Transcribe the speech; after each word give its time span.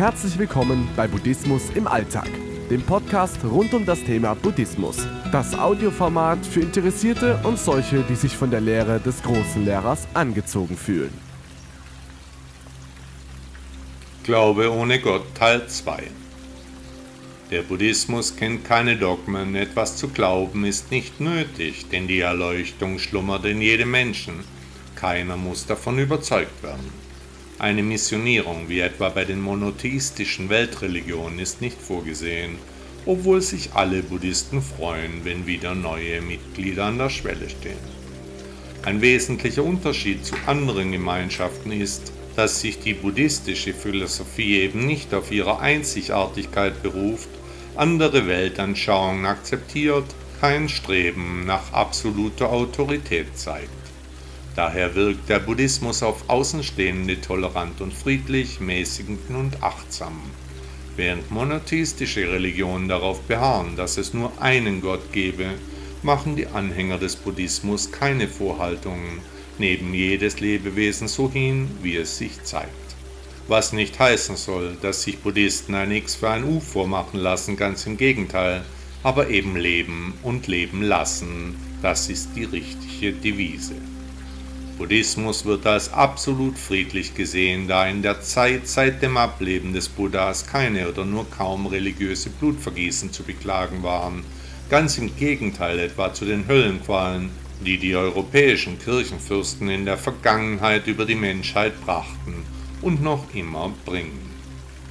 Herzlich 0.00 0.38
willkommen 0.38 0.88
bei 0.96 1.06
Buddhismus 1.06 1.68
im 1.74 1.86
Alltag, 1.86 2.30
dem 2.70 2.80
Podcast 2.80 3.36
rund 3.44 3.74
um 3.74 3.84
das 3.84 4.02
Thema 4.02 4.32
Buddhismus. 4.32 4.96
Das 5.30 5.52
Audioformat 5.52 6.46
für 6.46 6.60
Interessierte 6.60 7.38
und 7.42 7.58
solche, 7.58 8.02
die 8.04 8.14
sich 8.14 8.34
von 8.34 8.50
der 8.50 8.62
Lehre 8.62 8.98
des 8.98 9.22
großen 9.22 9.62
Lehrers 9.62 10.08
angezogen 10.14 10.78
fühlen. 10.78 11.12
Glaube 14.22 14.72
ohne 14.72 15.00
Gott 15.00 15.34
Teil 15.34 15.68
2 15.68 16.04
Der 17.50 17.60
Buddhismus 17.60 18.34
kennt 18.34 18.64
keine 18.64 18.96
Dogmen, 18.96 19.54
etwas 19.54 19.98
zu 19.98 20.08
glauben 20.08 20.64
ist 20.64 20.90
nicht 20.90 21.20
nötig, 21.20 21.90
denn 21.90 22.08
die 22.08 22.20
Erleuchtung 22.20 22.98
schlummert 22.98 23.44
in 23.44 23.60
jedem 23.60 23.90
Menschen. 23.90 24.44
Keiner 24.94 25.36
muss 25.36 25.66
davon 25.66 25.98
überzeugt 25.98 26.62
werden. 26.62 27.09
Eine 27.60 27.82
Missionierung 27.82 28.70
wie 28.70 28.80
etwa 28.80 29.10
bei 29.10 29.26
den 29.26 29.42
monotheistischen 29.42 30.48
Weltreligionen 30.48 31.38
ist 31.38 31.60
nicht 31.60 31.78
vorgesehen, 31.78 32.52
obwohl 33.04 33.42
sich 33.42 33.74
alle 33.74 34.02
Buddhisten 34.02 34.62
freuen, 34.62 35.26
wenn 35.26 35.46
wieder 35.46 35.74
neue 35.74 36.22
Mitglieder 36.22 36.86
an 36.86 36.96
der 36.96 37.10
Schwelle 37.10 37.50
stehen. 37.50 37.76
Ein 38.82 39.02
wesentlicher 39.02 39.62
Unterschied 39.62 40.24
zu 40.24 40.36
anderen 40.46 40.92
Gemeinschaften 40.92 41.70
ist, 41.70 42.12
dass 42.34 42.62
sich 42.62 42.78
die 42.78 42.94
buddhistische 42.94 43.74
Philosophie 43.74 44.60
eben 44.60 44.86
nicht 44.86 45.12
auf 45.12 45.30
ihre 45.30 45.58
Einzigartigkeit 45.58 46.82
beruft, 46.82 47.28
andere 47.76 48.26
Weltanschauungen 48.26 49.26
akzeptiert, 49.26 50.06
kein 50.40 50.70
Streben 50.70 51.44
nach 51.44 51.74
absoluter 51.74 52.50
Autorität 52.50 53.38
zeigt. 53.38 53.79
Daher 54.56 54.94
wirkt 54.94 55.28
der 55.28 55.38
Buddhismus 55.38 56.02
auf 56.02 56.28
Außenstehende 56.28 57.20
tolerant 57.20 57.80
und 57.80 57.94
friedlich, 57.94 58.60
mäßigend 58.60 59.30
und 59.30 59.62
achtsam, 59.62 60.20
während 60.96 61.30
monotheistische 61.30 62.30
Religionen 62.30 62.88
darauf 62.88 63.20
beharren, 63.22 63.76
dass 63.76 63.96
es 63.96 64.12
nur 64.12 64.32
einen 64.40 64.80
Gott 64.80 65.12
gebe, 65.12 65.46
machen 66.02 66.34
die 66.34 66.48
Anhänger 66.48 66.98
des 66.98 67.16
Buddhismus 67.16 67.92
keine 67.92 68.26
Vorhaltungen, 68.26 69.20
neben 69.58 69.94
jedes 69.94 70.40
Lebewesen 70.40 71.06
so 71.06 71.30
hin, 71.30 71.70
wie 71.82 71.96
es 71.96 72.18
sich 72.18 72.42
zeigt. 72.42 72.70
Was 73.46 73.72
nicht 73.72 73.98
heißen 73.98 74.36
soll, 74.36 74.76
dass 74.82 75.02
sich 75.02 75.18
Buddhisten 75.18 75.74
ein 75.74 75.90
X 75.90 76.16
für 76.16 76.30
ein 76.30 76.44
U 76.44 76.60
vormachen 76.60 77.20
lassen, 77.20 77.56
ganz 77.56 77.86
im 77.86 77.96
Gegenteil, 77.96 78.64
aber 79.02 79.28
eben 79.28 79.56
leben 79.56 80.14
und 80.22 80.46
leben 80.46 80.82
lassen, 80.82 81.56
das 81.82 82.08
ist 82.08 82.30
die 82.36 82.44
richtige 82.44 83.12
Devise. 83.12 83.74
Buddhismus 84.80 85.44
wird 85.44 85.66
als 85.66 85.92
absolut 85.92 86.58
friedlich 86.58 87.14
gesehen, 87.14 87.68
da 87.68 87.86
in 87.86 88.00
der 88.00 88.22
Zeit 88.22 88.66
seit 88.66 89.02
dem 89.02 89.18
Ableben 89.18 89.74
des 89.74 89.90
Buddhas 89.90 90.46
keine 90.46 90.88
oder 90.88 91.04
nur 91.04 91.28
kaum 91.30 91.66
religiöse 91.66 92.30
Blutvergießen 92.30 93.12
zu 93.12 93.22
beklagen 93.22 93.82
waren, 93.82 94.24
ganz 94.70 94.96
im 94.96 95.14
Gegenteil 95.14 95.78
etwa 95.80 96.14
zu 96.14 96.24
den 96.24 96.48
Höllenqualen, 96.48 97.28
die 97.62 97.76
die 97.76 97.94
europäischen 97.94 98.78
Kirchenfürsten 98.78 99.68
in 99.68 99.84
der 99.84 99.98
Vergangenheit 99.98 100.86
über 100.86 101.04
die 101.04 101.14
Menschheit 101.14 101.78
brachten 101.84 102.42
und 102.80 103.02
noch 103.02 103.34
immer 103.34 103.74
bringen. 103.84 104.30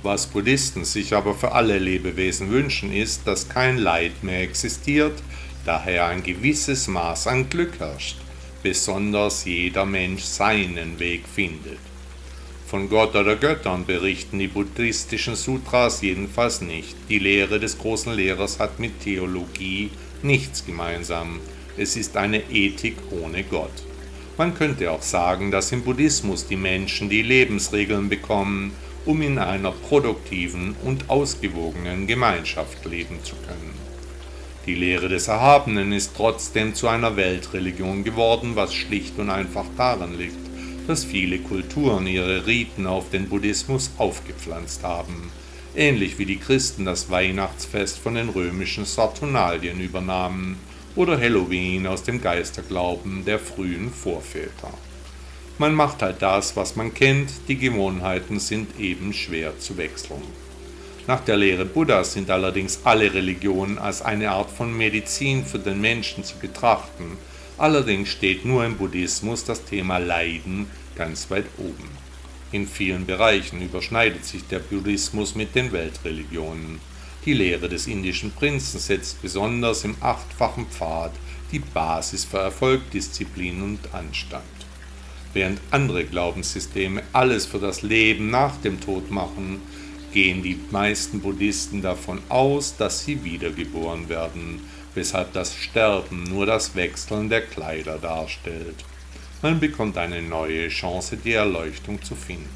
Was 0.03 0.27
Buddhisten 0.27 0.85
sich 0.85 1.15
aber 1.15 1.33
für 1.33 1.53
alle 1.53 1.79
Lebewesen 1.79 2.51
wünschen, 2.51 2.93
ist, 2.93 3.25
dass 3.25 3.49
kein 3.49 3.79
Leid 3.79 4.23
mehr 4.23 4.43
existiert, 4.43 5.23
daher 5.65 6.05
ein 6.05 6.21
gewisses 6.21 6.87
Maß 6.87 7.25
an 7.25 7.49
Glück 7.49 7.79
herrscht 7.79 8.17
besonders 8.63 9.45
jeder 9.45 9.85
Mensch 9.85 10.23
seinen 10.23 10.99
Weg 10.99 11.23
findet. 11.27 11.79
Von 12.67 12.87
Gott 12.87 13.15
oder 13.15 13.35
Göttern 13.35 13.85
berichten 13.85 14.37
die 14.37 14.47
buddhistischen 14.47 15.35
Sutras 15.35 16.01
jedenfalls 16.01 16.61
nicht. 16.61 16.95
Die 17.09 17.17
Lehre 17.17 17.59
des 17.59 17.79
großen 17.79 18.13
Lehrers 18.13 18.59
hat 18.59 18.79
mit 18.79 18.99
Theologie 18.99 19.89
nichts 20.21 20.65
gemeinsam. 20.65 21.39
Es 21.77 21.95
ist 21.95 22.15
eine 22.15 22.43
Ethik 22.51 22.97
ohne 23.09 23.43
Gott. 23.43 23.71
Man 24.37 24.53
könnte 24.53 24.91
auch 24.91 25.01
sagen, 25.01 25.49
dass 25.49 25.71
im 25.71 25.81
Buddhismus 25.81 26.47
die 26.47 26.55
Menschen 26.55 27.09
die 27.09 27.23
Lebensregeln 27.23 28.07
bekommen, 28.07 28.73
um 29.05 29.21
in 29.21 29.39
einer 29.39 29.71
produktiven 29.71 30.75
und 30.83 31.09
ausgewogenen 31.09 32.05
Gemeinschaft 32.05 32.85
leben 32.85 33.17
zu 33.23 33.35
können. 33.47 33.88
Die 34.65 34.75
Lehre 34.75 35.09
des 35.09 35.27
Erhabenen 35.27 35.93
ist 35.93 36.11
trotzdem 36.15 36.75
zu 36.75 36.87
einer 36.87 37.15
Weltreligion 37.15 38.03
geworden, 38.03 38.51
was 38.55 38.73
schlicht 38.73 39.17
und 39.17 39.29
einfach 39.29 39.65
daran 39.77 40.17
liegt, 40.17 40.35
dass 40.87 41.05
viele 41.05 41.39
Kulturen 41.39 42.05
ihre 42.07 42.45
Riten 42.45 42.85
auf 42.85 43.09
den 43.09 43.29
Buddhismus 43.29 43.91
aufgepflanzt 43.97 44.83
haben, 44.83 45.31
ähnlich 45.75 46.19
wie 46.19 46.25
die 46.25 46.37
Christen 46.37 46.85
das 46.85 47.09
Weihnachtsfest 47.09 47.99
von 47.99 48.15
den 48.15 48.29
römischen 48.29 48.85
Saturnalien 48.85 49.79
übernahmen 49.79 50.57
oder 50.95 51.19
Halloween 51.19 51.87
aus 51.87 52.03
dem 52.03 52.21
Geisterglauben 52.21 53.23
der 53.23 53.39
frühen 53.39 53.91
Vorväter. 53.91 54.73
Man 55.57 55.73
macht 55.73 56.01
halt 56.01 56.21
das, 56.21 56.55
was 56.55 56.75
man 56.75 56.93
kennt, 56.93 57.31
die 57.47 57.57
Gewohnheiten 57.57 58.39
sind 58.39 58.79
eben 58.79 59.13
schwer 59.13 59.57
zu 59.59 59.77
wechseln. 59.77 60.48
Nach 61.09 61.21
der 61.21 61.37
Lehre 61.37 61.65
Buddhas 61.65 62.13
sind 62.13 62.29
allerdings 62.29 62.81
alle 62.83 63.11
Religionen 63.11 63.79
als 63.79 64.03
eine 64.03 64.29
Art 64.29 64.51
von 64.51 64.71
Medizin 64.77 65.43
für 65.43 65.57
den 65.57 65.81
Menschen 65.81 66.23
zu 66.23 66.37
betrachten. 66.37 67.17
Allerdings 67.57 68.09
steht 68.09 68.45
nur 68.45 68.63
im 68.63 68.77
Buddhismus 68.77 69.43
das 69.43 69.65
Thema 69.65 69.97
Leiden 69.97 70.67
ganz 70.95 71.31
weit 71.31 71.47
oben. 71.57 71.89
In 72.51 72.67
vielen 72.67 73.07
Bereichen 73.07 73.59
überschneidet 73.59 74.23
sich 74.23 74.45
der 74.49 74.59
Buddhismus 74.59 75.33
mit 75.33 75.55
den 75.55 75.71
Weltreligionen. 75.71 76.79
Die 77.25 77.33
Lehre 77.33 77.69
des 77.69 77.87
indischen 77.87 78.31
Prinzen 78.31 78.79
setzt 78.79 79.19
besonders 79.23 79.85
im 79.85 79.95
achtfachen 80.01 80.67
Pfad 80.67 81.13
die 81.51 81.57
Basis 81.57 82.23
für 82.23 82.37
Erfolg, 82.37 82.91
Disziplin 82.91 83.63
und 83.63 83.79
Anstand. 83.95 84.43
Während 85.33 85.59
andere 85.71 86.05
Glaubenssysteme 86.05 87.01
alles 87.13 87.47
für 87.47 87.59
das 87.59 87.81
Leben 87.81 88.29
nach 88.29 88.57
dem 88.57 88.79
Tod 88.79 89.09
machen, 89.09 89.59
gehen 90.11 90.43
die 90.43 90.59
meisten 90.71 91.19
Buddhisten 91.21 91.81
davon 91.81 92.19
aus, 92.29 92.75
dass 92.77 93.05
sie 93.05 93.23
wiedergeboren 93.23 94.09
werden, 94.09 94.61
weshalb 94.95 95.33
das 95.33 95.55
Sterben 95.55 96.23
nur 96.23 96.45
das 96.45 96.75
Wechseln 96.75 97.29
der 97.29 97.41
Kleider 97.41 97.97
darstellt. 97.97 98.83
Man 99.41 99.59
bekommt 99.59 99.97
eine 99.97 100.21
neue 100.21 100.67
Chance, 100.69 101.17
die 101.17 101.33
Erleuchtung 101.33 102.01
zu 102.01 102.15
finden. 102.15 102.49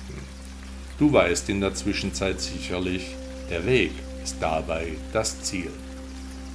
Du 1.00 1.12
weißt 1.12 1.50
in 1.50 1.62
der 1.62 1.74
Zwischenzeit 1.74 2.42
sicherlich, 2.42 3.16
der 3.50 3.66
Weg 3.66 3.92
ist 4.24 4.38
dabei 4.40 4.88
das 5.12 5.42
Ziel. 5.42 5.72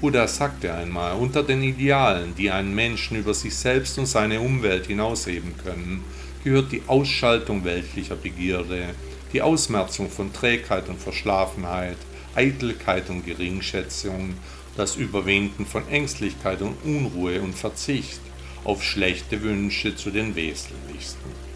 Buddha 0.01 0.29
sagte 0.29 0.73
einmal, 0.73 1.17
unter 1.17 1.43
den 1.43 1.63
Idealen, 1.63 2.35
die 2.37 2.51
einen 2.51 2.75
Menschen 2.75 3.19
über 3.19 3.35
sich 3.35 3.57
selbst 3.57 3.99
und 3.99 4.07
seine 4.07 4.41
Umwelt 4.41 4.87
hinausheben 4.87 5.55
können, 5.65 6.05
gehört 6.45 6.71
die 6.71 6.83
Ausschaltung 6.87 7.65
weltlicher 7.65 8.15
Begierde, 8.15 8.95
die 9.33 9.43
Ausmerzung 9.43 10.11
von 10.11 10.33
Trägheit 10.33 10.89
und 10.89 11.01
Verschlafenheit, 11.01 11.99
Eitelkeit 12.35 13.11
und 13.11 13.27
Geringschätzung, 13.27 14.35
das 14.77 14.97
Überwinden 14.97 15.67
von 15.67 15.89
Ängstlichkeit 15.89 16.63
und 16.63 16.77
Unruhe 16.85 17.41
und 17.41 17.55
Verzicht 17.55 18.21
auf 18.65 18.83
schlechte 18.83 19.43
Wünsche 19.43 19.97
zu 19.97 20.11
den 20.11 20.37
wesentlichsten. 20.37 21.48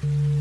Thank 0.00 0.12
you. 0.12 0.37